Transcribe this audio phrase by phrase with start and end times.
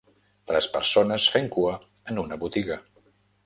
[0.51, 1.77] Tres persones fent cua
[2.15, 2.83] en una botiga